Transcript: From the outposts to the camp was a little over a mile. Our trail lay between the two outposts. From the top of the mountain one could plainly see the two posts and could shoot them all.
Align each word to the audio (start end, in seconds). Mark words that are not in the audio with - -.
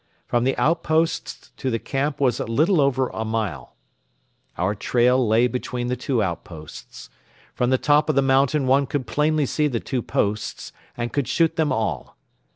From 0.25 0.45
the 0.45 0.57
outposts 0.57 1.51
to 1.57 1.69
the 1.69 1.77
camp 1.77 2.19
was 2.19 2.39
a 2.39 2.45
little 2.45 2.81
over 2.81 3.09
a 3.09 3.23
mile. 3.23 3.75
Our 4.57 4.73
trail 4.73 5.27
lay 5.27 5.45
between 5.45 5.89
the 5.89 5.95
two 5.95 6.23
outposts. 6.23 7.11
From 7.53 7.69
the 7.69 7.77
top 7.77 8.09
of 8.09 8.15
the 8.15 8.23
mountain 8.23 8.65
one 8.65 8.87
could 8.87 9.05
plainly 9.05 9.45
see 9.45 9.67
the 9.67 9.79
two 9.79 10.01
posts 10.01 10.73
and 10.97 11.13
could 11.13 11.27
shoot 11.27 11.55
them 11.55 11.71
all. 11.71 12.17